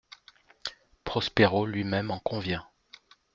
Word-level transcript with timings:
Prospero 1.03 1.67
lui-même 1.67 2.09
en 2.09 2.17
convient. 2.17 2.65